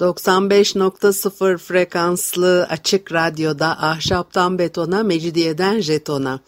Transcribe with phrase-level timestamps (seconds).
[0.00, 6.40] 95.0 frekanslı açık radyoda ahşaptan betona, mecidiyeden jetona.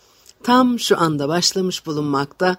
[0.42, 2.56] Tam şu anda başlamış bulunmakta.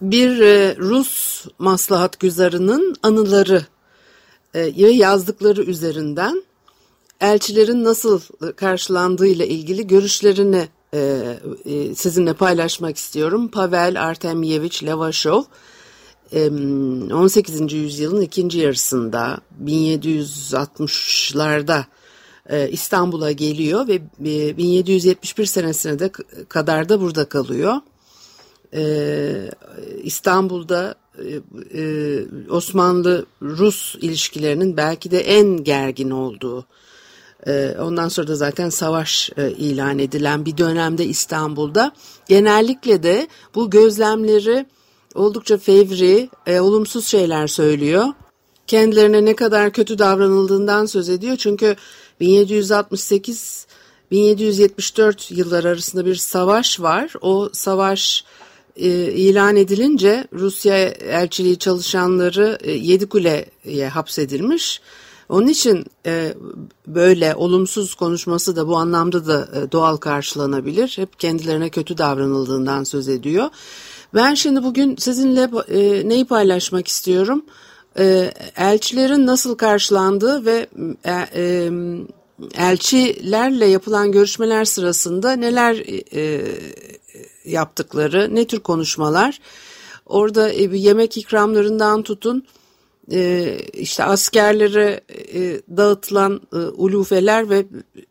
[0.00, 3.66] Bir e, Rus maslahat güzarının anıları
[4.54, 6.42] ve yazdıkları üzerinden
[7.20, 8.20] elçilerin nasıl
[8.56, 11.22] karşılandığı ile ilgili görüşlerini e,
[11.64, 13.48] e, sizinle paylaşmak istiyorum.
[13.48, 15.42] Pavel Artemyevich Levashov
[16.32, 17.72] 18.
[17.72, 21.84] yüzyılın ikinci yarısında 1760'larda
[22.70, 26.10] İstanbul'a geliyor ve 1771 senesine de
[26.48, 27.74] kadar da burada kalıyor.
[30.02, 30.94] İstanbul'da
[32.50, 36.66] Osmanlı-Rus ilişkilerinin belki de en gergin olduğu
[37.80, 41.92] ondan sonra da zaten savaş e, ilan edilen bir dönemde İstanbul'da
[42.28, 44.66] genellikle de bu gözlemleri
[45.14, 48.04] oldukça fevri, e, olumsuz şeyler söylüyor.
[48.66, 51.36] Kendilerine ne kadar kötü davranıldığından söz ediyor.
[51.36, 51.76] Çünkü
[52.20, 53.66] 1768
[54.10, 57.12] 1774 yıllar arasında bir savaş var.
[57.20, 58.24] O savaş
[58.76, 64.80] e, ilan edilince Rusya elçiliği çalışanları Yedikule'ye hapsedilmiş
[65.30, 66.34] onun için e,
[66.86, 70.92] böyle olumsuz konuşması da bu anlamda da e, doğal karşılanabilir.
[70.96, 73.48] Hep kendilerine kötü davranıldığından söz ediyor.
[74.14, 77.44] Ben şimdi bugün sizinle e, neyi paylaşmak istiyorum?
[77.98, 80.66] E, elçilerin nasıl karşılandığı ve
[81.04, 81.70] e, e,
[82.54, 85.76] elçilerle yapılan görüşmeler sırasında neler
[86.14, 86.42] e,
[87.44, 89.40] yaptıkları, ne tür konuşmalar.
[90.06, 92.44] Orada e, yemek ikramlarından tutun
[93.12, 95.00] e, işte askerlere
[95.34, 97.66] e, dağıtılan e, ulufeler ve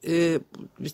[0.08, 0.40] e,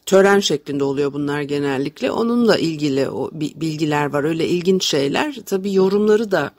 [0.05, 2.11] tören şeklinde oluyor bunlar genellikle.
[2.11, 5.35] Onunla ilgili o bilgiler var öyle ilginç şeyler.
[5.45, 6.51] Tabii yorumları da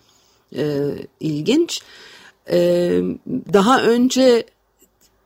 [0.56, 0.90] e,
[1.20, 1.82] ilginç.
[2.50, 2.58] E,
[3.52, 4.46] daha önce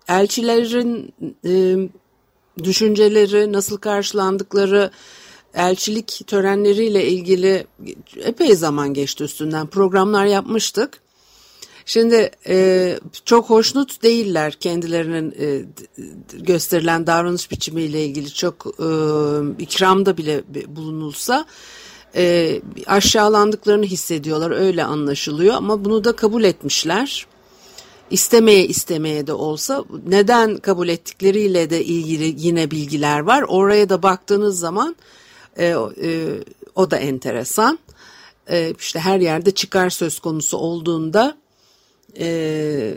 [0.08, 1.12] elçilerin
[1.44, 1.76] e,
[2.64, 4.90] düşünceleri nasıl karşılandıkları
[5.54, 7.66] elçilik törenleriyle ilgili
[8.16, 11.00] epey zaman geçti üstünden programlar yapmıştık.
[11.90, 15.64] Şimdi e, çok hoşnut değiller kendilerinin e,
[16.32, 18.88] gösterilen davranış biçimiyle ilgili çok e,
[19.58, 21.46] ikramda bile bulunulsa
[22.16, 27.26] e, aşağılandıklarını hissediyorlar öyle anlaşılıyor ama bunu da kabul etmişler.
[28.10, 33.44] İstemeye istemeye de olsa neden kabul ettikleriyle de ilgili yine bilgiler var.
[33.48, 34.96] Oraya da baktığınız zaman
[35.56, 35.76] e, e,
[36.74, 37.78] o da enteresan.
[38.50, 41.40] E, işte her yerde çıkar söz konusu olduğunda
[42.18, 42.94] e,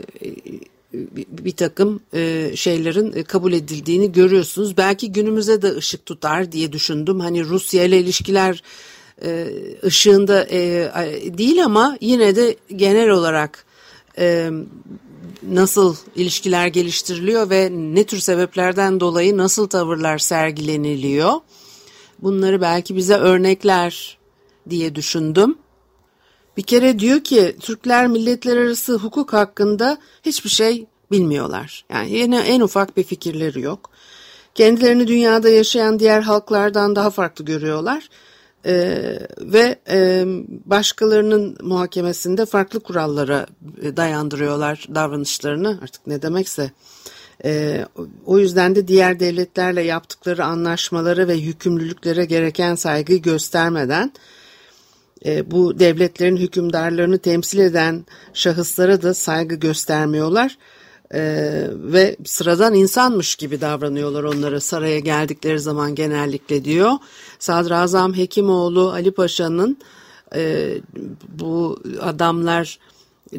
[1.28, 4.76] bir takım e, şeylerin kabul edildiğini görüyorsunuz.
[4.76, 7.20] Belki günümüze de ışık tutar diye düşündüm.
[7.20, 8.62] Hani Rusya ile ilişkiler
[9.24, 9.48] e,
[9.84, 10.90] ışığında e,
[11.38, 13.64] değil ama yine de genel olarak
[14.18, 14.50] e,
[15.42, 21.32] nasıl ilişkiler geliştiriliyor ve ne tür sebeplerden dolayı nasıl tavırlar sergileniliyor.
[22.22, 24.18] Bunları belki bize örnekler
[24.70, 25.58] diye düşündüm.
[26.56, 31.84] Bir kere diyor ki Türkler milletler arası hukuk hakkında hiçbir şey bilmiyorlar.
[31.90, 33.90] Yani yine en ufak bir fikirleri yok.
[34.54, 38.08] Kendilerini dünyada yaşayan diğer halklardan daha farklı görüyorlar.
[38.66, 40.24] Ee, ve e,
[40.64, 43.46] başkalarının muhakemesinde farklı kurallara
[43.82, 46.70] e, dayandırıyorlar davranışlarını artık ne demekse.
[47.44, 47.84] E,
[48.26, 54.12] o yüzden de diğer devletlerle yaptıkları anlaşmaları ve yükümlülüklere gereken saygıyı göstermeden
[55.26, 60.58] e, bu devletlerin hükümdarlarını temsil eden şahıslara da saygı göstermiyorlar
[61.14, 61.20] e,
[61.74, 66.92] ve sıradan insanmış gibi davranıyorlar onlara saraya geldikleri zaman genellikle diyor.
[67.38, 69.78] Sadrazam Hekimoğlu Ali Paşa'nın
[70.34, 70.74] e,
[71.28, 72.78] bu adamlar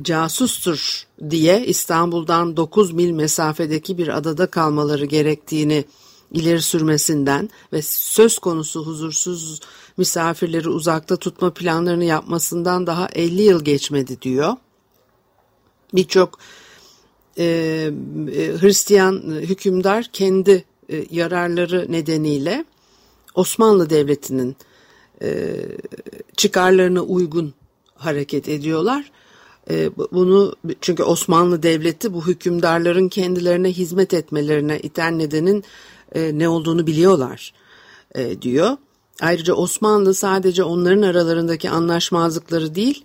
[0.01, 5.85] casustur diye İstanbul'dan 9 mil mesafedeki bir adada kalmaları gerektiğini
[6.31, 9.59] ileri sürmesinden ve söz konusu huzursuz
[9.97, 14.53] misafirleri uzakta tutma planlarını yapmasından daha 50 yıl geçmedi diyor.
[15.93, 16.39] Birçok
[17.37, 17.91] e, e,
[18.61, 22.65] Hristiyan hükümdar kendi e, yararları nedeniyle
[23.35, 24.55] Osmanlı Devleti'nin
[25.21, 25.55] e,
[26.37, 27.53] çıkarlarına uygun
[27.95, 29.11] hareket ediyorlar.
[29.69, 35.63] E, bunu çünkü Osmanlı Devleti bu hükümdarların kendilerine hizmet etmelerine iten nedenin
[36.15, 37.53] e, ne olduğunu biliyorlar
[38.15, 38.77] e, diyor.
[39.21, 43.03] Ayrıca Osmanlı sadece onların aralarındaki anlaşmazlıkları değil,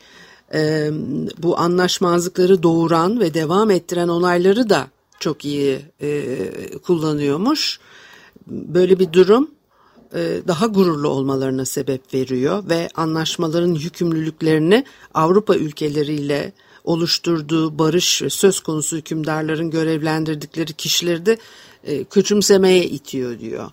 [0.55, 0.91] e,
[1.39, 4.87] bu anlaşmazlıkları doğuran ve devam ettiren olayları da
[5.21, 6.39] çok iyi e,
[6.79, 7.81] kullanıyormuş.
[8.47, 9.51] Böyle bir durum
[10.15, 16.53] e, daha gururlu olmalarına sebep veriyor ve anlaşmaların yükümlülüklerini Avrupa ülkeleriyle
[16.85, 21.39] oluşturduğu barış ve söz konusu hükümdarların görevlendirdikleri kişileri de
[21.85, 23.71] e, küçümsemeye itiyor diyor.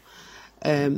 [0.65, 0.89] E,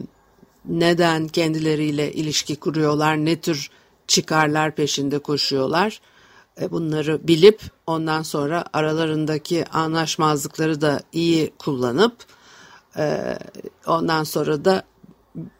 [0.66, 3.70] neden kendileriyle ilişki kuruyorlar, ne tür
[4.08, 6.02] çıkarlar peşinde koşuyorlar.
[6.72, 12.14] Bunları bilip ondan sonra aralarındaki anlaşmazlıkları da iyi kullanıp
[13.88, 14.84] ondan sonra da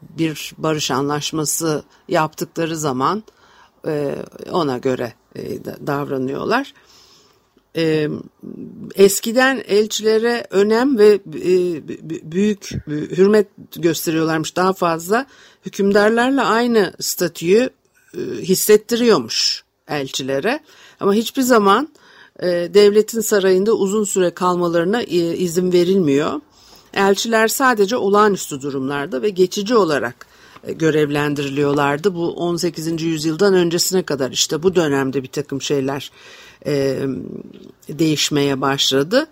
[0.02, 3.24] bir barış anlaşması yaptıkları zaman
[3.88, 4.16] e,
[4.52, 6.74] ona göre e, davranıyorlar.
[7.76, 8.08] E,
[8.96, 11.20] eskiden elçilere önem ve
[12.32, 15.26] büyük hürmet gösteriyorlarmış daha fazla.
[15.66, 17.70] Hükümdarlarla aynı statüyü
[18.42, 20.60] hissettiriyormuş elçilere.
[21.00, 21.90] Ama hiçbir zaman
[22.74, 26.42] devletin sarayında uzun süre kalmalarına izin verilmiyor.
[26.94, 32.16] Elçiler sadece olağanüstü durumlarda ve geçici olarak e, görevlendiriliyorlardı.
[32.16, 33.02] Bu 18.
[33.02, 36.12] yüzyıldan öncesine kadar işte bu dönemde bir takım şeyler
[36.66, 37.00] e,
[37.90, 39.28] değişmeye başladı.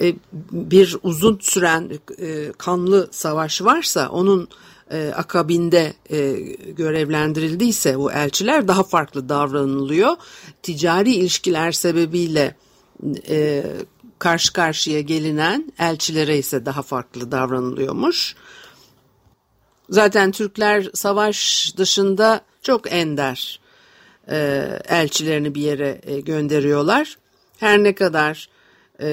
[0.00, 0.14] E,
[0.52, 4.48] bir uzun süren e, kanlı savaş varsa onun
[4.90, 6.32] e, akabinde e,
[6.72, 10.16] görevlendirildiyse bu elçiler daha farklı davranılıyor.
[10.62, 12.56] Ticari ilişkiler sebebiyle
[13.28, 13.64] e,
[14.18, 18.34] karşı karşıya gelinen elçilere ise daha farklı davranılıyormuş.
[19.90, 23.60] Zaten Türkler savaş dışında çok ender
[24.30, 27.16] e, elçilerini bir yere e, gönderiyorlar.
[27.58, 28.48] Her ne kadar
[29.00, 29.06] e,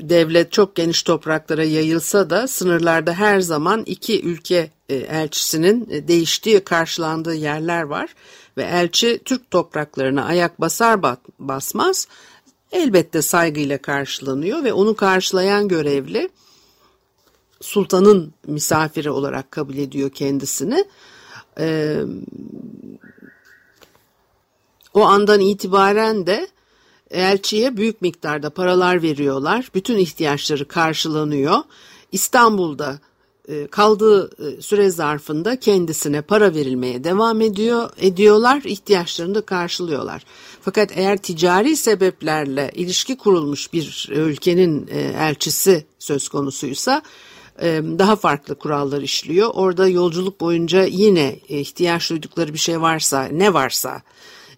[0.00, 6.60] devlet çok geniş topraklara yayılsa da sınırlarda her zaman iki ülke e, elçisinin e, değiştiği
[6.60, 8.14] karşılandığı yerler var
[8.56, 11.02] ve elçi Türk topraklarına ayak basar
[11.38, 12.08] basmaz
[12.72, 16.28] elbette saygıyla karşılanıyor ve onu karşılayan görevli
[17.60, 20.84] sultanın misafiri olarak kabul ediyor kendisini.
[21.58, 22.00] Ee,
[24.94, 26.48] o andan itibaren de
[27.10, 29.70] elçiye büyük miktarda paralar veriyorlar.
[29.74, 31.58] Bütün ihtiyaçları karşılanıyor.
[32.12, 32.98] İstanbul'da
[33.48, 40.24] e, kaldığı e, süre zarfında kendisine para verilmeye devam ediyor ediyorlar, ihtiyaçlarını da karşılıyorlar.
[40.62, 47.02] Fakat eğer ticari sebeplerle ilişki kurulmuş bir ülkenin e, elçisi söz konusuysa
[47.98, 49.50] daha farklı kurallar işliyor.
[49.54, 54.02] Orada yolculuk boyunca yine ihtiyaç duydukları bir şey varsa, ne varsa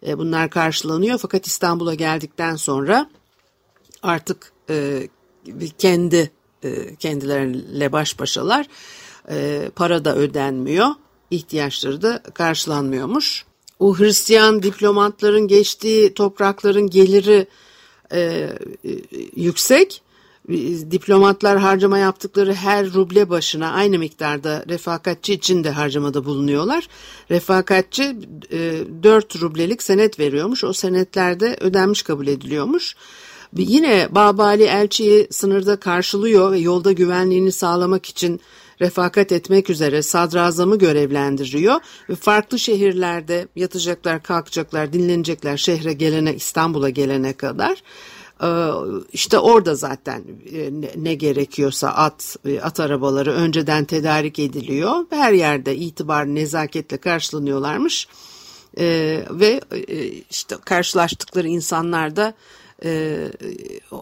[0.06, 1.18] bunlar karşılanıyor.
[1.18, 3.10] Fakat İstanbul'a geldikten sonra
[4.02, 4.52] artık
[5.78, 6.30] kendi
[6.64, 8.66] e, kendileriyle baş başalar.
[9.30, 10.88] E, para da ödenmiyor,
[11.30, 13.44] ihtiyaçları da karşılanmıyormuş.
[13.78, 17.46] O Hristiyan diplomatların geçtiği toprakların geliri
[18.12, 18.50] e,
[19.36, 20.01] yüksek.
[20.90, 26.88] Diplomatlar harcama yaptıkları her ruble başına aynı miktarda refakatçi için de harcamada bulunuyorlar.
[27.30, 28.16] Refakatçi
[28.52, 30.64] e, 4 rublelik senet veriyormuş.
[30.64, 32.96] O senetlerde ödenmiş kabul ediliyormuş.
[33.56, 38.40] Yine Babali elçiyi sınırda karşılıyor ve yolda güvenliğini sağlamak için
[38.80, 41.80] refakat etmek üzere sadrazamı görevlendiriyor
[42.10, 47.82] ve farklı şehirlerde yatacaklar, kalkacaklar, dinlenecekler şehre gelene, İstanbul'a gelene kadar.
[48.42, 48.70] Ee,
[49.12, 50.22] işte orada zaten
[50.52, 55.06] e, ne gerekiyorsa at, e, at arabaları önceden tedarik ediliyor.
[55.10, 58.08] Her yerde itibar, nezaketle karşılanıyorlarmış.
[58.78, 62.34] Ee, ve e, işte karşılaştıkları insanlar da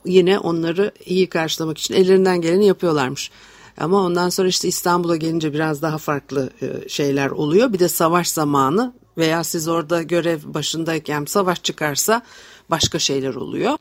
[0.05, 3.31] yine onları iyi karşılamak için ellerinden geleni yapıyorlarmış.
[3.79, 6.51] Ama ondan sonra işte İstanbul'a gelince biraz daha farklı
[6.89, 7.73] şeyler oluyor.
[7.73, 12.23] Bir de savaş zamanı veya siz orada görev başındayken savaş çıkarsa
[12.71, 13.77] başka şeyler oluyor.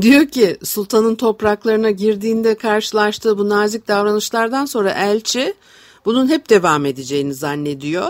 [0.00, 5.54] Diyor ki sultanın topraklarına girdiğinde karşılaştığı bu nazik davranışlardan sonra elçi
[6.04, 8.08] bunun hep devam edeceğini zannediyor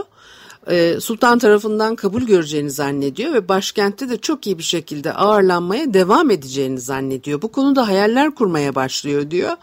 [0.71, 6.31] e, sultan tarafından kabul göreceğini zannediyor ve başkentte de çok iyi bir şekilde ağırlanmaya devam
[6.31, 7.43] edeceğini zannediyor.
[7.43, 9.57] Bu konuda hayaller kurmaya başlıyor diyor.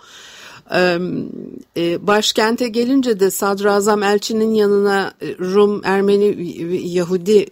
[0.73, 7.45] E, başkente gelince de Sadrazam elçinin yanına e, Rum, Ermeni, Yahudi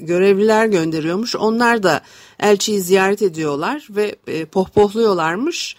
[0.00, 1.36] görevliler gönderiyormuş.
[1.36, 2.00] Onlar da
[2.40, 5.76] elçiyi ziyaret ediyorlar ve pohpohluyorlarmış.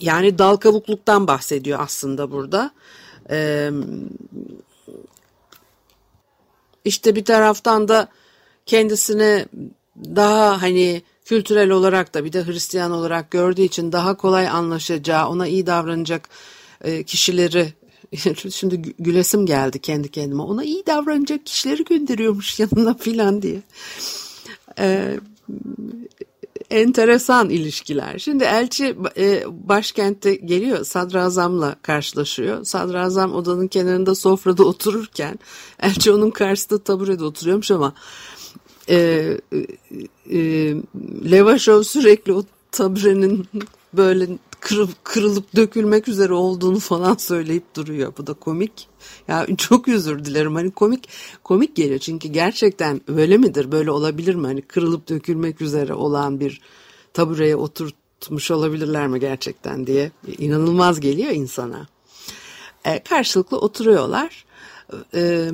[0.00, 2.70] Yani dal kavukluktan bahsediyor aslında burada.
[3.30, 3.70] E,
[6.84, 8.08] işte bir taraftan da
[8.66, 9.46] kendisini
[9.96, 15.46] daha hani kültürel olarak da bir de Hristiyan olarak gördüğü için daha kolay anlaşacağı, ona
[15.46, 16.28] iyi davranacak
[16.80, 17.72] e, kişileri
[18.50, 20.42] şimdi gülesim geldi kendi kendime.
[20.42, 23.62] Ona iyi davranacak kişileri gönderiyormuş yanına filan diye.
[24.78, 25.20] Ee,
[26.70, 28.18] enteresan ilişkiler.
[28.18, 32.64] Şimdi elçi e, başkentte geliyor sadrazamla karşılaşıyor.
[32.64, 35.38] Sadrazam odanın kenarında sofrada otururken
[35.82, 37.94] elçi onun karşısında taburede oturuyormuş ama
[38.88, 38.96] e,
[40.30, 40.38] e,
[41.30, 43.46] Levaşov sürekli o taburenin
[43.92, 44.28] böyle
[44.62, 48.12] kırıp, kırılıp dökülmek üzere olduğunu falan söyleyip duruyor.
[48.18, 48.88] Bu da komik.
[49.28, 50.54] Ya çok özür dilerim.
[50.54, 51.08] Hani komik
[51.44, 53.72] komik geliyor çünkü gerçekten öyle midir?
[53.72, 54.46] Böyle olabilir mi?
[54.46, 56.60] Hani kırılıp dökülmek üzere olan bir
[57.14, 61.86] tabureye oturtmuş olabilirler mi gerçekten diye inanılmaz geliyor insana.
[62.84, 64.44] E, karşılıklı oturuyorlar.
[65.14, 65.48] Ee,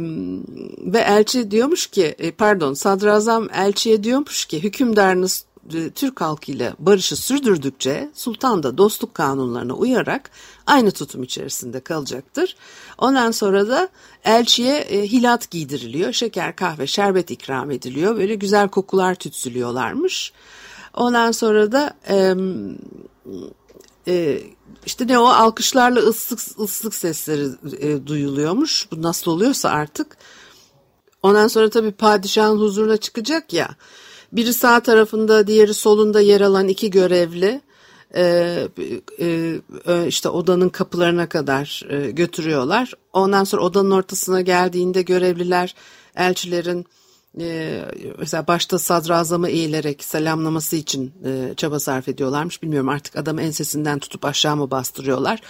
[0.79, 7.17] ve elçi diyormuş ki e, pardon sadrazam elçiye diyormuş ki hükümdarınız e, Türk halkıyla barışı
[7.17, 10.31] sürdürdükçe sultan da dostluk kanunlarına uyarak
[10.67, 12.57] aynı tutum içerisinde kalacaktır.
[12.99, 13.89] Ondan sonra da
[14.25, 16.13] elçiye e, hilat giydiriliyor.
[16.13, 18.17] Şeker, kahve, şerbet ikram ediliyor.
[18.17, 20.33] Böyle güzel kokular tütsülüyorlarmış.
[20.95, 22.35] Ondan sonra da e,
[24.09, 24.41] e,
[24.87, 28.89] işte ne o alkışlarla ıslık, ıslık sesleri e, duyuluyormuş.
[28.93, 30.17] Bu nasıl oluyorsa artık.
[31.23, 33.69] Ondan sonra tabii padişahın huzuruna çıkacak ya.
[34.33, 37.61] Biri sağ tarafında, diğeri solunda yer alan iki görevli
[38.15, 38.69] e,
[39.21, 42.93] e, işte odanın kapılarına kadar e, götürüyorlar.
[43.13, 45.75] Ondan sonra odanın ortasına geldiğinde görevliler
[46.17, 46.87] elçilerin
[47.41, 47.85] e,
[48.19, 52.63] mesela başta sadrazamı eğilerek selamlaması için e, çaba sarf ediyorlarmış.
[52.63, 55.41] Bilmiyorum artık adamı ensesinden tutup aşağı mı bastırıyorlar.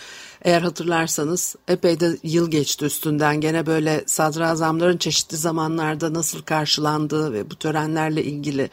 [0.42, 7.50] Eğer hatırlarsanız epey de yıl geçti üstünden gene böyle sadrazamların çeşitli zamanlarda nasıl karşılandığı ve
[7.50, 8.70] bu törenlerle ilgili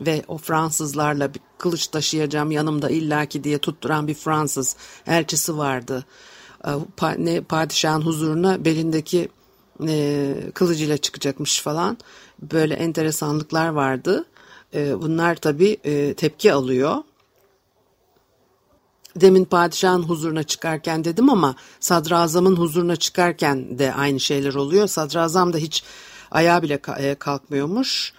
[0.00, 6.04] ve o Fransızlarla bir kılıç taşıyacağım yanımda illaki diye tutturan bir Fransız elçisi vardı.
[7.18, 9.28] Ne padişahın huzuruna belindeki
[9.88, 11.98] e, kılıcıyla çıkacakmış falan.
[12.42, 14.24] Böyle enteresanlıklar vardı.
[14.74, 16.96] E, bunlar tabii e, tepki alıyor.
[19.16, 24.86] Demin padişahın huzuruna çıkarken dedim ama sadrazamın huzuruna çıkarken de aynı şeyler oluyor.
[24.86, 25.84] Sadrazam da hiç
[26.30, 28.12] ayağa bile e, kalkmıyormuş.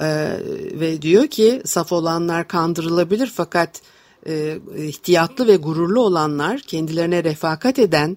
[0.00, 0.36] Ee,
[0.72, 3.82] ve diyor ki saf olanlar kandırılabilir fakat
[4.26, 8.16] e, ihtiyatlı ve gururlu olanlar kendilerine refakat eden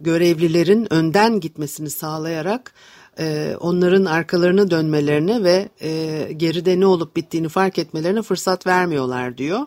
[0.00, 2.72] görevlilerin önden gitmesini sağlayarak
[3.18, 9.60] e, onların arkalarını dönmelerine ve e, geride ne olup bittiğini fark etmelerine fırsat vermiyorlar diyor.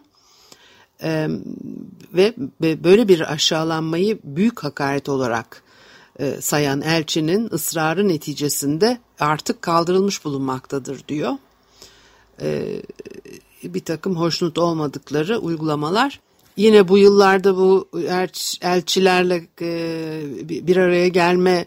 [1.04, 1.28] E,
[2.14, 2.34] ve,
[2.84, 5.64] böyle bir aşağılanmayı büyük hakaret olarak
[6.40, 11.34] sayan elçinin ısrarı neticesinde artık kaldırılmış bulunmaktadır diyor.
[13.64, 16.20] Bir takım hoşnut olmadıkları uygulamalar
[16.60, 17.90] Yine bu yıllarda bu
[18.62, 19.48] elçilerle
[20.66, 21.66] bir araya gelme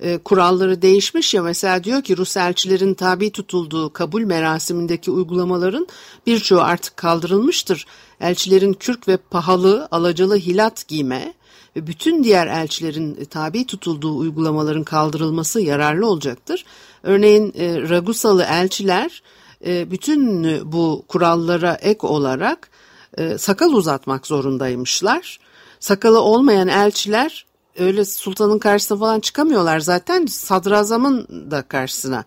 [0.00, 5.86] e, kuralları değişmiş ya mesela diyor ki Rus elçilerin tabi tutulduğu kabul merasimindeki uygulamaların
[6.26, 7.86] birçoğu artık kaldırılmıştır.
[8.20, 11.34] Elçilerin kürk ve pahalı alacalı hilat giyme
[11.76, 16.64] ve bütün diğer elçilerin tabi tutulduğu uygulamaların kaldırılması yararlı olacaktır.
[17.02, 19.22] Örneğin e, Ragusalı elçiler
[19.64, 22.70] bütün bu kurallara ek olarak
[23.18, 25.40] e, sakal uzatmak zorundaymışlar.
[25.80, 27.46] Sakalı olmayan elçiler
[27.80, 32.24] öyle sultanın karşısına falan çıkamıyorlar zaten sadrazamın da karşısına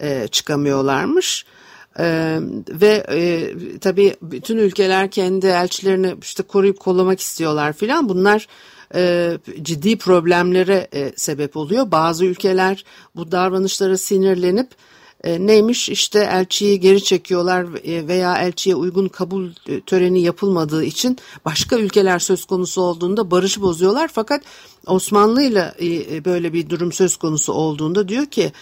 [0.00, 1.46] e, çıkamıyorlarmış.
[1.98, 8.08] Ee, ve e, tabii bütün ülkeler kendi elçilerini işte koruyup kollamak istiyorlar filan.
[8.08, 8.46] Bunlar
[8.94, 9.32] e,
[9.62, 11.90] ciddi problemlere e, sebep oluyor.
[11.90, 12.84] Bazı ülkeler
[13.16, 14.68] bu davranışlara sinirlenip
[15.24, 21.18] e, neymiş işte elçiyi geri çekiyorlar e, veya elçiye uygun kabul e, töreni yapılmadığı için
[21.44, 24.10] başka ülkeler söz konusu olduğunda barışı bozuyorlar.
[24.12, 24.42] Fakat
[24.86, 25.74] Osmanlı ile
[26.24, 28.52] böyle bir durum söz konusu olduğunda diyor ki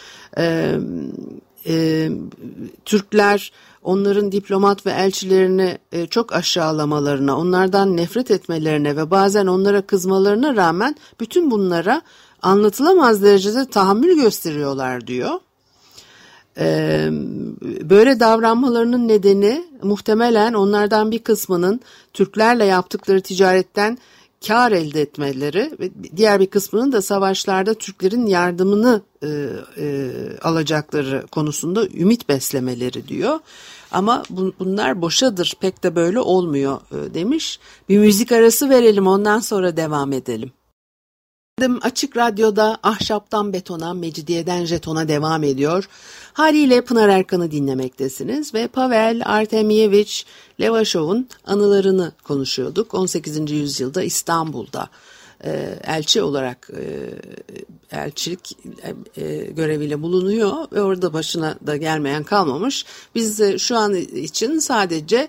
[2.84, 5.78] Türkler onların diplomat ve elçilerini
[6.10, 12.02] çok aşağılamalarına, onlardan nefret etmelerine ve bazen onlara kızmalarına rağmen bütün bunlara
[12.42, 15.40] anlatılamaz derecede tahammül gösteriyorlar diyor.
[16.58, 17.08] Ee,
[17.90, 21.80] böyle davranmalarının nedeni muhtemelen onlardan bir kısmının
[22.12, 23.98] Türklerle yaptıkları ticaretten
[24.46, 30.10] kar elde etmeleri ve diğer bir kısmının da savaşlarda Türklerin yardımını e, e,
[30.42, 33.38] alacakları konusunda ümit beslemeleri diyor.
[33.92, 37.58] Ama bu, bunlar boşadır pek de böyle olmuyor e, demiş.
[37.88, 40.52] Bir müzik arası verelim ondan sonra devam edelim.
[41.82, 45.88] Açık Radyo'da Ahşaptan Betona, Mecidiyeden Jeton'a devam ediyor.
[46.32, 50.22] Haliyle Pınar Erkan'ı dinlemektesiniz ve Pavel Artemyevich
[50.60, 52.94] Levashov'un anılarını konuşuyorduk.
[52.94, 53.50] 18.
[53.50, 54.88] yüzyılda İstanbul'da
[55.44, 57.10] e, elçi olarak e,
[57.96, 58.58] elçilik
[59.16, 62.84] e, göreviyle bulunuyor ve orada başına da gelmeyen kalmamış.
[63.14, 65.28] Biz de şu an için sadece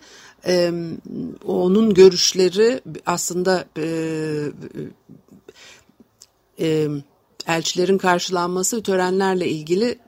[1.45, 3.65] onun görüşleri aslında
[7.47, 9.99] elçilerin karşılanması törenlerle ilgili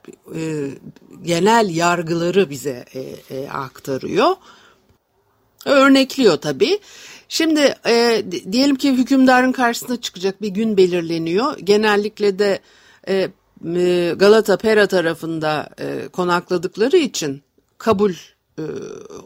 [1.24, 2.86] genel yargıları bize
[3.52, 4.36] aktarıyor.
[5.66, 6.80] Örnekliyor tabii.
[7.30, 11.58] Şimdi e, diyelim ki hükümdarın karşısına çıkacak bir gün belirleniyor.
[11.58, 12.60] Genellikle de
[13.08, 13.30] e,
[13.76, 17.42] e, Galata Pera tarafında e, konakladıkları için
[17.78, 18.14] kabul
[18.60, 18.64] e,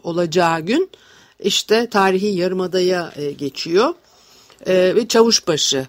[0.02, 0.90] olacağı gün
[1.40, 3.94] işte tarihi yarımadaya e, geçiyor.
[4.66, 5.86] E, ve çavuşbaşı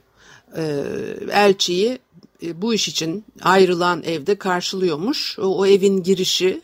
[0.55, 0.83] e,
[1.31, 1.99] elçiyi
[2.43, 5.39] e, bu iş için ayrılan evde karşılıyormuş.
[5.39, 6.61] O, o evin girişi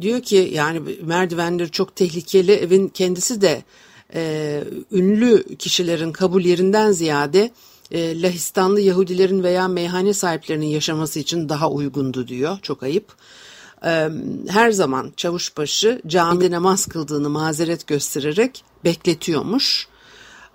[0.00, 3.62] diyor ki yani merdivenleri çok tehlikeli evin kendisi de
[4.14, 7.50] e, ünlü kişilerin kabul yerinden ziyade
[7.90, 12.58] e, Lahistanlı Yahudilerin veya meyhane sahiplerinin yaşaması için daha uygundu diyor.
[12.62, 13.12] Çok ayıp.
[13.84, 14.08] E,
[14.48, 19.88] her zaman çavuşbaşı camide namaz kıldığını mazeret göstererek bekletiyormuş.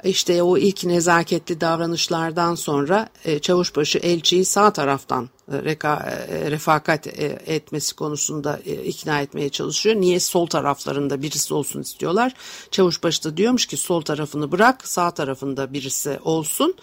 [0.04, 5.96] İşte o ilk nezaketli davranışlardan sonra e, Çavuşbaşı elçiyi sağ taraftan e, reka,
[6.30, 7.08] e, refakat
[7.48, 9.96] etmesi konusunda ikna etmeye çalışıyor.
[9.96, 12.34] Niye sol taraflarında birisi olsun istiyorlar?
[12.72, 16.76] Çavuşbaşı da diyormuş ki sol tarafını bırak sağ tarafında birisi olsun.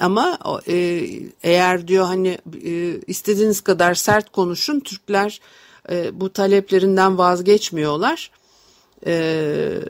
[0.00, 0.38] Ama
[1.42, 2.38] eğer diyor hani
[3.06, 5.40] istediğiniz kadar sert konuşun Türkler
[6.12, 8.30] bu taleplerinden vazgeçmiyorlar.
[9.06, 9.80] E,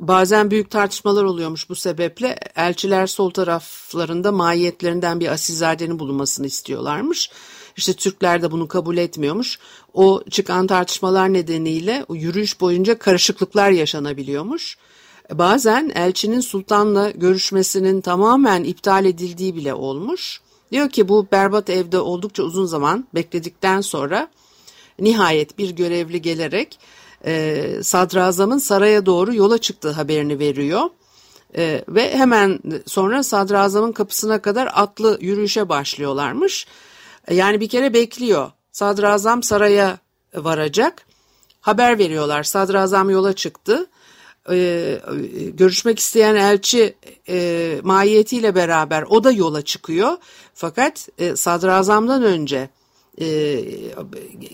[0.00, 2.38] Bazen büyük tartışmalar oluyormuş bu sebeple.
[2.56, 7.30] Elçiler sol taraflarında mahiyetlerinden bir asilzadenin bulunmasını istiyorlarmış.
[7.76, 9.58] İşte Türkler de bunu kabul etmiyormuş.
[9.94, 14.76] O çıkan tartışmalar nedeniyle o yürüyüş boyunca karışıklıklar yaşanabiliyormuş.
[15.32, 20.40] Bazen elçinin sultanla görüşmesinin tamamen iptal edildiği bile olmuş.
[20.72, 24.28] Diyor ki bu berbat evde oldukça uzun zaman bekledikten sonra
[24.98, 26.78] nihayet bir görevli gelerek
[27.26, 30.82] e, sadrazamın saraya doğru yola çıktığı haberini veriyor.
[31.56, 36.66] E, ve hemen sonra sadrazamın kapısına kadar atlı yürüyüşe başlıyorlarmış.
[37.28, 38.50] E, yani bir kere bekliyor.
[38.72, 39.98] Sadrazam saraya
[40.34, 41.06] varacak.
[41.60, 42.42] Haber veriyorlar.
[42.42, 43.86] Sadrazam yola çıktı.
[44.50, 45.00] Ee,
[45.54, 46.94] görüşmek isteyen elçi
[47.28, 50.16] e, mahiyetiyle beraber o da yola çıkıyor.
[50.54, 52.68] Fakat e, sadrazamdan önce
[53.20, 53.64] e,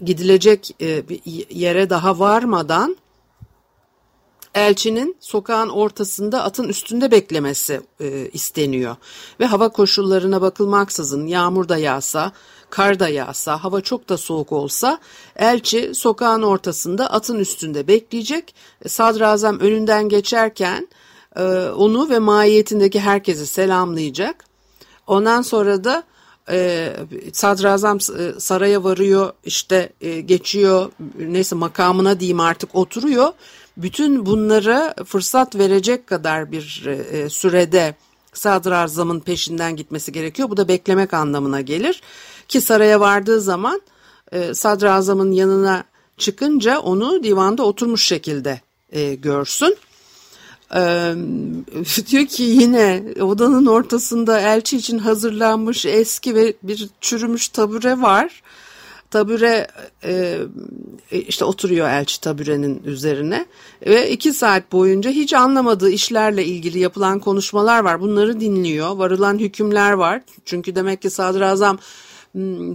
[0.04, 1.02] gidilecek e,
[1.50, 2.96] yere daha varmadan
[4.54, 8.96] elçinin sokağın ortasında atın üstünde beklemesi e, isteniyor.
[9.40, 12.32] Ve hava koşullarına bakılmaksızın yağmur da yağsa,
[12.70, 14.98] kar da yağsa, hava çok da soğuk olsa
[15.36, 18.54] elçi sokağın ortasında atın üstünde bekleyecek.
[18.84, 20.88] E, sadrazam önünden geçerken
[21.36, 21.42] e,
[21.76, 24.44] onu ve mahiyetindeki herkesi selamlayacak.
[25.06, 26.02] Ondan sonra da
[26.50, 26.92] e,
[27.32, 33.32] sadrazam e, saraya varıyor işte e, geçiyor neyse makamına diyeyim artık oturuyor.
[33.76, 37.94] Bütün bunlara fırsat verecek kadar bir e, sürede
[38.32, 40.50] sadrazamın peşinden gitmesi gerekiyor.
[40.50, 42.02] Bu da beklemek anlamına gelir.
[42.48, 43.82] Ki saraya vardığı zaman
[44.32, 45.84] e, sadrazamın yanına
[46.18, 48.60] çıkınca onu divanda oturmuş şekilde
[48.92, 49.76] e, görsün.
[50.74, 51.14] Ee,
[52.10, 58.42] diyor ki yine odanın ortasında elçi için hazırlanmış eski ve bir çürümüş tabure var.
[59.10, 59.66] Tabure
[60.04, 60.38] e,
[61.10, 63.46] işte oturuyor elçi taburenin üzerine
[63.86, 68.00] ve iki saat boyunca hiç anlamadığı işlerle ilgili yapılan konuşmalar var.
[68.00, 68.96] Bunları dinliyor.
[68.96, 70.22] Varılan hükümler var.
[70.44, 71.78] Çünkü demek ki sadrazam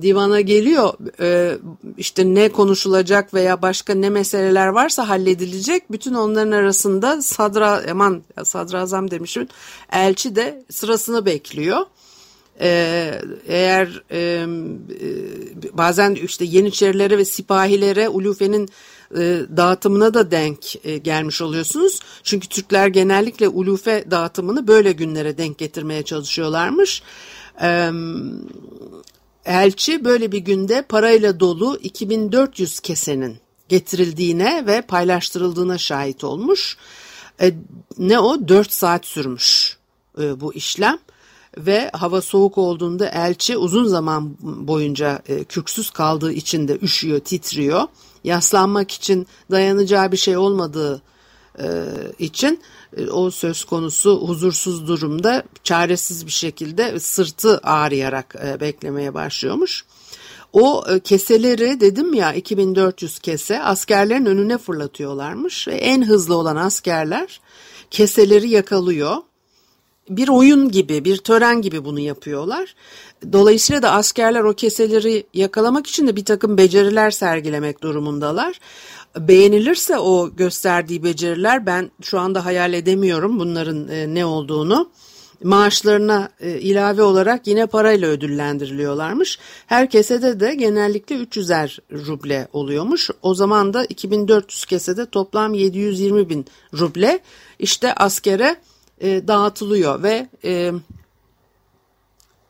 [0.02, 1.58] divana geliyor e,
[1.98, 9.12] işte ne konuşulacak veya başka ne meseleler varsa halledilecek bütün onların arasında sadra aman sadrazam
[9.12, 9.48] demişim
[9.92, 11.86] elçi de sırasını bekliyor.
[12.62, 14.46] Ee, eğer e,
[15.74, 18.70] bazen işte yeniçerilere ve sipahilere ulufenin
[19.18, 22.00] e, dağıtımına da denk e, gelmiş oluyorsunuz.
[22.24, 27.02] Çünkü Türkler genellikle ulufe dağıtımını böyle günlere denk getirmeye çalışıyorlarmış.
[29.46, 33.38] Elçi böyle bir günde parayla dolu 2400 kesenin
[33.70, 36.78] getirildiğine ve paylaştırıldığına şahit olmuş.
[37.42, 37.54] E,
[37.98, 39.78] ne o 4 saat sürmüş
[40.20, 40.98] e, bu işlem
[41.58, 47.84] ve hava soğuk olduğunda elçi uzun zaman boyunca e, kürksüz kaldığı için de üşüyor, titriyor.
[48.24, 51.02] Yaslanmak için dayanacağı bir şey olmadığı
[52.20, 52.60] için
[52.98, 59.86] e, o söz konusu huzursuz durumda çaresiz bir şekilde sırtı ağrıyarak e, beklemeye başlıyormuş.
[60.54, 67.42] O e, keseleri dedim ya 2400 kese askerlerin önüne fırlatıyorlarmış ve en hızlı olan askerler
[67.92, 69.18] keseleri yakalıyor.
[70.10, 72.76] Bir oyun gibi, bir tören gibi bunu yapıyorlar.
[73.34, 78.60] Dolayısıyla da askerler o keseleri yakalamak için de bir takım beceriler sergilemek durumundalar.
[79.20, 84.90] Beğenilirse o gösterdiği beceriler ben şu anda hayal edemiyorum bunların e, ne olduğunu
[85.44, 89.40] maaşlarına e, ilave olarak yine parayla ödüllendiriliyorlarmış.
[89.68, 93.10] Her kesede de genellikle 300'er ruble oluyormuş.
[93.22, 97.20] O zaman da 2400 kesede toplam 720 bin ruble
[97.60, 98.56] işte askere
[99.02, 100.30] e, dağıtılıyor ve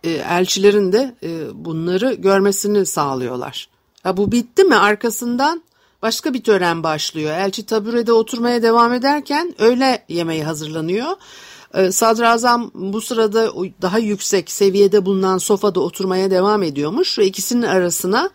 [0.04, 1.16] elçilerin de
[1.54, 3.70] bunları görmesini sağlıyorlar.
[4.04, 5.64] Ha, bu bitti mi arkasından
[6.02, 7.32] başka bir tören başlıyor.
[7.32, 11.12] Elçi taburede oturmaya devam ederken öğle yemeği hazırlanıyor.
[11.74, 18.30] Ee, sadrazam bu sırada daha yüksek seviyede bulunan sofada oturmaya devam ediyormuş ve ikisinin arasına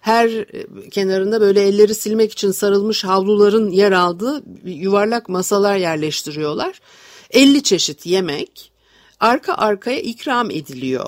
[0.00, 6.80] her e, kenarında böyle elleri silmek için sarılmış havluların yer aldığı yuvarlak masalar yerleştiriyorlar.
[7.30, 8.72] 50 çeşit yemek
[9.20, 11.06] arka arkaya ikram ediliyor.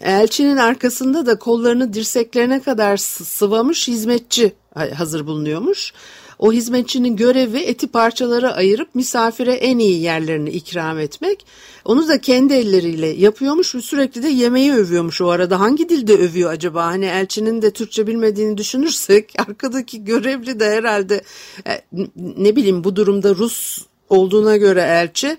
[0.00, 4.52] Elçinin arkasında da kollarını dirseklerine kadar sıvamış hizmetçi
[4.94, 5.92] hazır bulunuyormuş.
[6.38, 11.46] O hizmetçinin görevi eti parçalara ayırıp misafire en iyi yerlerini ikram etmek.
[11.84, 15.60] Onu da kendi elleriyle yapıyormuş ve sürekli de yemeği övüyormuş o arada.
[15.60, 16.86] Hangi dilde övüyor acaba?
[16.86, 21.22] Hani elçinin de Türkçe bilmediğini düşünürsek arkadaki görevli de herhalde
[21.66, 21.82] e,
[22.16, 25.38] ne bileyim bu durumda Rus olduğuna göre elçi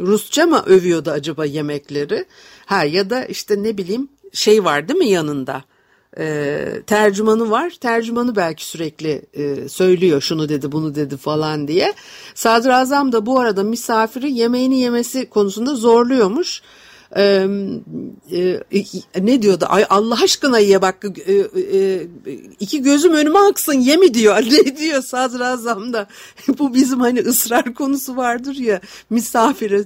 [0.00, 2.24] Rusça mı övüyordu acaba yemekleri?
[2.70, 5.64] Ha ya da işte ne bileyim şey var değil mi yanında?
[6.18, 7.70] e, tercümanı var.
[7.80, 11.94] Tercümanı belki sürekli e, söylüyor şunu dedi bunu dedi falan diye.
[12.34, 16.62] Sadrazam da bu arada misafiri yemeğini yemesi konusunda zorluyormuş.
[17.16, 17.46] Ee,
[18.32, 18.60] e,
[19.20, 19.64] ne diyordu?
[19.68, 21.32] Ay Allah aşkına ye bak e,
[21.74, 22.06] e,
[22.60, 24.36] iki gözüm önüme aksın ye mi diyor.
[24.50, 26.06] Ne diyor sadrazam da
[26.58, 29.84] bu bizim hani ısrar konusu vardır ya misafire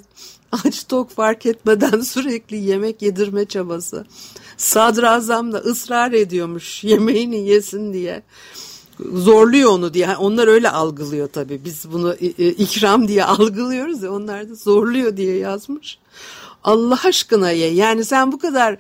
[0.53, 4.07] aç tok fark etmeden sürekli yemek yedirme çabası.
[4.57, 8.23] Sadrazam da ısrar ediyormuş yemeğini yesin diye.
[9.13, 10.17] Zorluyor onu diye.
[10.17, 11.65] Onlar öyle algılıyor tabii.
[11.65, 15.99] Biz bunu ikram diye algılıyoruz ya onlar da zorluyor diye yazmış.
[16.65, 17.73] Allah aşkına ye.
[17.75, 18.77] Yani sen bu kadar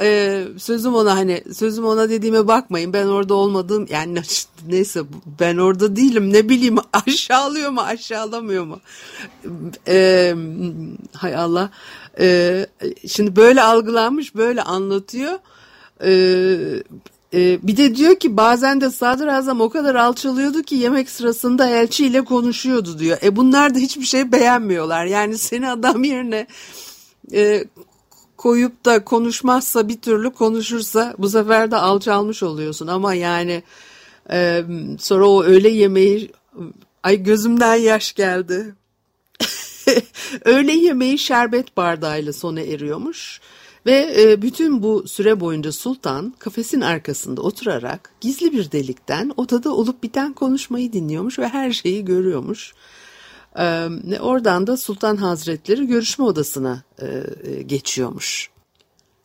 [0.00, 4.22] e, sözüm ona hani sözüm ona dediğime bakmayın ben orada olmadığım yani
[4.68, 5.02] neyse
[5.40, 8.80] ben orada değilim ne bileyim aşağılıyor mu aşağılamıyor mu
[9.88, 10.34] e,
[11.12, 11.70] hay Allah
[12.20, 12.66] e,
[13.08, 15.38] şimdi böyle algılanmış böyle anlatıyor
[16.04, 16.10] e,
[17.34, 22.24] e, bir de diyor ki bazen de sadrazam o kadar alçalıyordu ki yemek sırasında elçiyle
[22.24, 23.18] konuşuyordu diyor.
[23.22, 25.04] E bunlar da hiçbir şey beğenmiyorlar.
[25.06, 26.46] Yani seni adam yerine
[27.32, 27.64] e,
[28.36, 33.62] koyup da konuşmazsa bir türlü konuşursa bu sefer de alçalmış oluyorsun ama yani
[34.30, 34.64] e,
[34.98, 36.32] sonra o öğle yemeği
[37.02, 38.74] ay gözümden yaş geldi.
[40.44, 43.40] öğle yemeği şerbet bardağıyla sona eriyormuş.
[43.86, 50.02] Ve e, bütün bu süre boyunca sultan kafesin arkasında oturarak gizli bir delikten odada olup
[50.02, 52.74] biten konuşmayı dinliyormuş ve her şeyi görüyormuş.
[53.58, 53.88] E,
[54.20, 58.50] oradan da Sultan Hazretleri görüşme odasına e, geçiyormuş.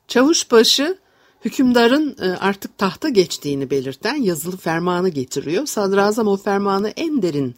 [0.08, 0.98] Çavuşbaşı
[1.46, 5.65] hükümdarın e, artık tahta geçtiğini belirten yazılı fermanı getiriyor.
[5.65, 7.56] Sadrazam o fermanı en derin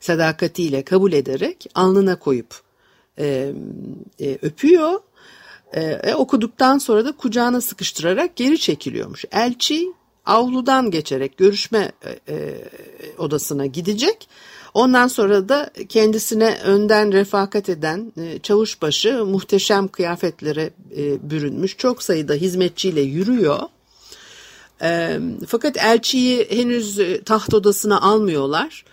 [0.00, 2.60] sadakatiyle kabul ederek alnına koyup
[3.18, 3.52] e,
[4.20, 5.00] e, öpüyor.
[5.72, 9.24] E, okuduktan sonra da kucağına sıkıştırarak geri çekiliyormuş.
[9.32, 9.92] Elçi
[10.26, 12.54] avludan geçerek görüşme e, e,
[13.18, 14.28] odasına gidecek.
[14.76, 21.76] Ondan sonra da kendisine önden refakat eden e, çavuşbaşı muhteşem kıyafetlere e, bürünmüş.
[21.76, 23.58] Çok sayıda hizmetçiyle yürüyor.
[24.82, 28.84] E, fakat elçiyi henüz taht odasına almıyorlar.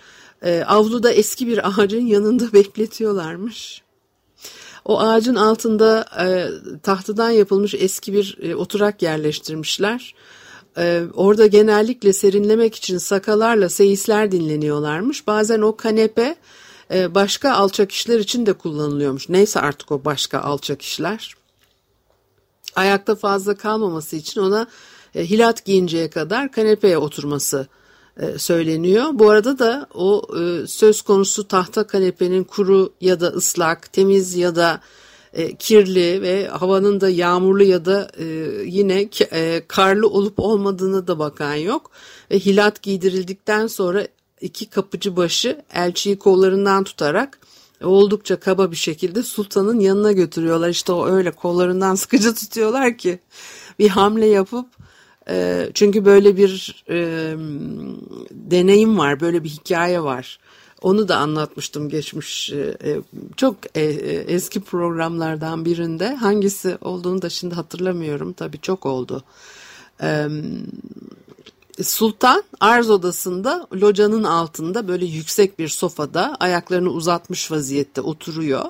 [0.68, 3.82] Avluda eski bir ağacın yanında bekletiyorlarmış.
[4.86, 6.06] O ağacın altında
[6.84, 10.16] tahtadan yapılmış eski bir oturak yerleştirmişler.
[10.78, 15.28] Ee, orada genellikle serinlemek için sakalarla seyisler dinleniyorlarmış.
[15.28, 16.36] Bazen o kanepe
[16.94, 19.30] e, başka alçak işler için de kullanılıyormuş.
[19.30, 21.36] Neyse artık o başka alçak işler.
[22.76, 24.68] Ayakta fazla kalmaması için ona
[25.16, 27.68] e, hilat giyinceye kadar kanepeye oturması
[28.18, 29.06] e, söyleniyor.
[29.14, 34.56] Bu arada da o e, söz konusu tahta kanepenin kuru ya da ıslak, temiz ya
[34.56, 34.82] da
[35.34, 38.26] e, kirli ve havanın da yağmurlu ya da e,
[38.66, 41.92] yine e, karlı olup olmadığını da bakan yok.
[42.32, 44.08] Ve hilat giydirildikten sonra
[44.42, 47.40] iki kapıcı başı elçiyi kollarından tutarak
[47.84, 50.70] oldukça kaba bir şekilde sultanın yanına götürüyorlar.
[50.70, 53.20] İşte o öyle kollarından sıkıcı tutuyorlar ki
[53.80, 54.66] bir hamle yapıp
[55.30, 56.96] e, çünkü böyle bir e,
[58.32, 60.40] deneyim var, böyle bir hikaye var.
[60.84, 63.02] Onu da anlatmıştım geçmiş e, e
[63.38, 63.82] çok e,
[64.28, 66.16] eski programlardan birinde.
[66.16, 68.34] Hangisi olduğunu da şimdi hatırlamıyorum.
[68.34, 69.24] Tabii çok oldu.
[71.82, 78.66] Sultan arz odasında locanın altında böyle yüksek bir sofada ayaklarını uzatmış vaziyette oturuyor.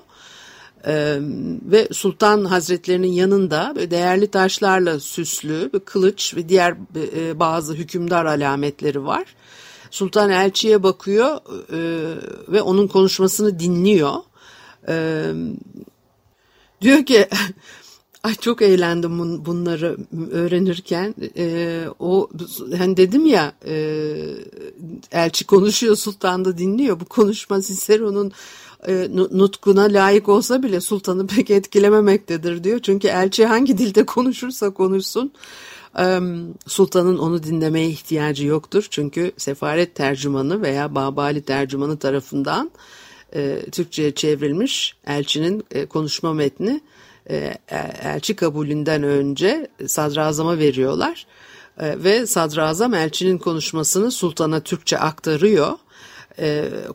[0.88, 1.18] Ee,
[1.66, 6.76] ve Sultan Hazretlerinin yanında değerli taşlarla süslü bir kılıç ve diğer
[7.16, 9.36] e, bazı hükümdar alametleri var.
[9.94, 11.38] Sultan elçiye bakıyor
[11.72, 11.80] e,
[12.48, 14.14] ve onun konuşmasını dinliyor.
[14.88, 15.26] E,
[16.82, 17.28] diyor ki
[18.24, 19.98] Ay çok eğlendim bun, bunları
[20.32, 21.16] öğrenirken.
[21.38, 22.30] E, o
[22.78, 23.76] hani dedim ya e,
[25.12, 27.00] elçi konuşuyor sultan da dinliyor.
[27.00, 28.32] Bu konuşma Cicero'nun
[28.88, 32.80] e, nutkuna layık olsa bile sultanı pek etkilememektedir diyor.
[32.80, 35.32] Çünkü elçi hangi dilde konuşursa konuşsun
[36.68, 38.88] sultanın onu dinlemeye ihtiyacı yoktur.
[38.90, 42.72] Çünkü sefaret tercümanı veya Babali tercümanı tarafından
[43.36, 46.82] e, Türkçe'ye çevrilmiş elçinin e, konuşma metni
[47.30, 47.58] e,
[48.04, 51.26] elçi kabulünden önce sadrazama veriyorlar.
[51.78, 55.72] Ve sadrazam elçinin konuşmasını sultana Türkçe aktarıyor.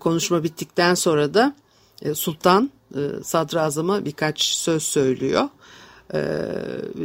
[0.01, 1.55] Konuşma bittikten sonra da
[2.15, 2.71] sultan
[3.25, 5.49] sadrazama birkaç söz söylüyor.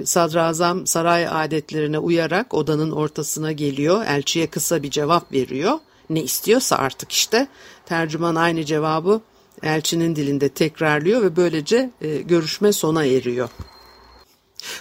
[0.05, 4.05] Sadrazam saray adetlerine uyarak odanın ortasına geliyor.
[4.05, 5.79] Elçiye kısa bir cevap veriyor.
[6.09, 7.47] Ne istiyorsa artık işte
[7.85, 9.21] tercüman aynı cevabı
[9.63, 13.49] elçinin dilinde tekrarlıyor ve böylece e, görüşme sona eriyor.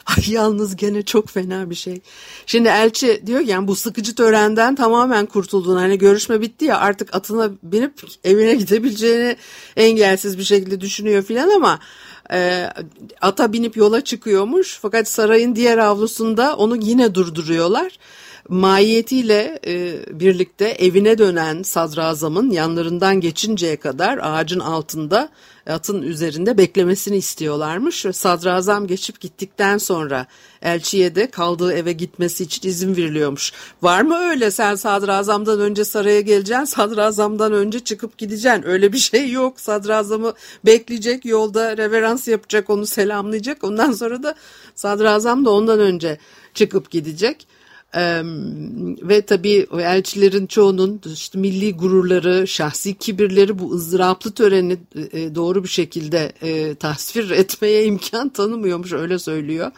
[0.06, 2.00] Ay yalnız gene çok fena bir şey.
[2.46, 5.76] Şimdi elçi diyor ki yani bu sıkıcı törenden tamamen kurtuldun.
[5.76, 7.92] Hani görüşme bitti ya artık atına binip
[8.24, 9.36] evine gidebileceğini
[9.76, 11.78] engelsiz bir şekilde düşünüyor filan ama
[12.32, 12.68] e,
[13.20, 14.78] ata binip yola çıkıyormuş.
[14.82, 17.98] Fakat sarayın diğer avlusunda onu yine durduruyorlar
[18.48, 25.28] mahiyetiyle e, birlikte evine dönen sadrazamın yanlarından geçinceye kadar ağacın altında
[25.66, 28.06] atın üzerinde beklemesini istiyorlarmış.
[28.12, 30.26] Sadrazam geçip gittikten sonra
[30.62, 33.52] elçiye de kaldığı eve gitmesi için izin veriliyormuş.
[33.82, 38.62] Var mı öyle sen sadrazamdan önce saraya geleceksin, sadrazamdan önce çıkıp gideceksin.
[38.66, 39.60] Öyle bir şey yok.
[39.60, 40.32] Sadrazamı
[40.66, 43.64] bekleyecek, yolda reverans yapacak, onu selamlayacak.
[43.64, 44.34] Ondan sonra da
[44.74, 46.18] sadrazam da ondan önce
[46.54, 47.46] çıkıp gidecek.
[47.96, 48.22] Ee,
[49.02, 54.78] ve tabii elçilerin çoğunun işte milli gururları, şahsi kibirleri bu ızdıraplı töreni
[55.12, 59.70] e, doğru bir şekilde e, tasvir etmeye imkan tanımıyormuş öyle söylüyor.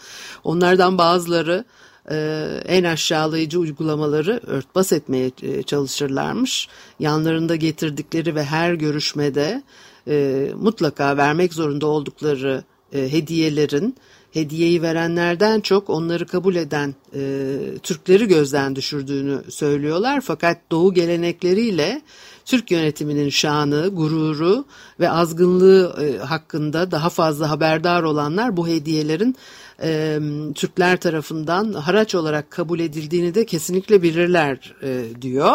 [0.45, 1.65] Onlardan bazıları
[2.11, 6.69] e, en aşağılayıcı uygulamaları örtbas etmeye e, çalışırlarmış.
[7.01, 9.63] Yanlarında getirdikleri ve her görüşmede
[10.09, 13.97] e, mutlaka vermek zorunda oldukları e, hediyelerin
[14.35, 20.21] hediyeyi verenlerden çok onları kabul eden e, Türkleri gözden düşürdüğünü söylüyorlar.
[20.21, 22.03] Fakat Doğu gelenekleriyle
[22.45, 24.65] Türk yönetiminin şanı, gururu
[25.01, 29.37] ve azgınlığı e, hakkında daha fazla haberdar olanlar bu hediyelerin
[29.83, 30.19] e,
[30.55, 35.55] Türkler tarafından haraç olarak kabul edildiğini de kesinlikle bilirler e, diyor.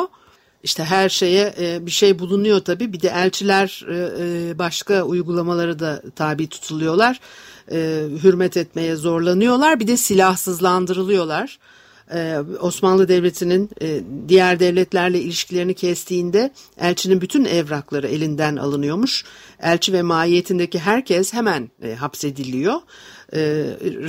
[0.63, 2.93] İşte her şeye e, bir şey bulunuyor tabii.
[2.93, 7.19] Bir de elçiler e, e, başka uygulamaları da tabi tutuluyorlar.
[8.23, 9.79] Hürmet etmeye zorlanıyorlar.
[9.79, 11.59] Bir de silahsızlandırılıyorlar.
[12.59, 13.69] Osmanlı Devleti'nin
[14.27, 19.23] diğer devletlerle ilişkilerini kestiğinde elçinin bütün evrakları elinden alınıyormuş.
[19.61, 21.69] Elçi ve mahiyetindeki herkes hemen
[21.99, 22.75] hapsediliyor.
[23.33, 23.65] Ee,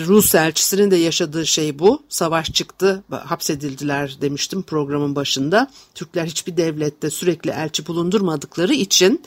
[0.06, 2.02] Rus elçisinin de yaşadığı şey bu.
[2.08, 5.70] Savaş çıktı, hapsedildiler demiştim programın başında.
[5.94, 9.22] Türkler hiçbir devlette sürekli elçi bulundurmadıkları için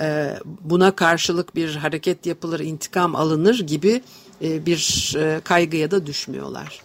[0.00, 4.02] e, buna karşılık bir hareket yapılır, intikam alınır gibi
[4.40, 5.12] bir
[5.44, 6.82] kaygıya da düşmüyorlar.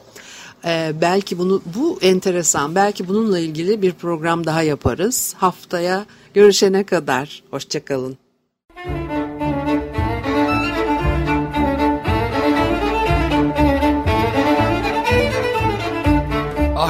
[1.02, 2.76] Belki bunu bu enteresan.
[2.76, 5.34] Belki bununla ilgili bir program daha yaparız.
[5.38, 8.18] Haftaya görüşene kadar hoşçakalın.